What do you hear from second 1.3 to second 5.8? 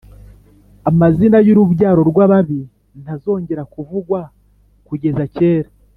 y’urubyaro rw’ababi ntazongera kuvugwa kugeza kera